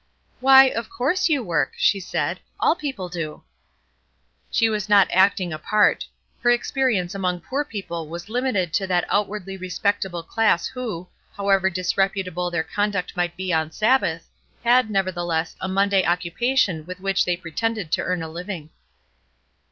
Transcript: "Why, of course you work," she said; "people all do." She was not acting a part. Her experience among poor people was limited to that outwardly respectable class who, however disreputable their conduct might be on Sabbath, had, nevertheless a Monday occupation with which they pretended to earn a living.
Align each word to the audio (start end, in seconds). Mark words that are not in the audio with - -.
"Why, 0.39 0.63
of 0.65 0.89
course 0.89 1.29
you 1.29 1.43
work," 1.43 1.73
she 1.77 1.99
said; 1.99 2.39
"people 2.79 3.05
all 3.05 3.07
do." 3.09 3.43
She 4.49 4.67
was 4.67 4.89
not 4.89 5.11
acting 5.11 5.53
a 5.53 5.59
part. 5.59 6.07
Her 6.41 6.49
experience 6.49 7.13
among 7.13 7.41
poor 7.41 7.63
people 7.63 8.07
was 8.09 8.27
limited 8.27 8.73
to 8.73 8.87
that 8.87 9.05
outwardly 9.09 9.57
respectable 9.57 10.23
class 10.23 10.65
who, 10.65 11.07
however 11.37 11.69
disreputable 11.69 12.49
their 12.49 12.63
conduct 12.63 13.15
might 13.15 13.37
be 13.37 13.53
on 13.53 13.69
Sabbath, 13.69 14.27
had, 14.63 14.89
nevertheless 14.89 15.55
a 15.61 15.67
Monday 15.67 16.03
occupation 16.03 16.83
with 16.87 16.99
which 16.99 17.23
they 17.23 17.37
pretended 17.37 17.91
to 17.91 18.01
earn 18.01 18.23
a 18.23 18.27
living. 18.27 18.71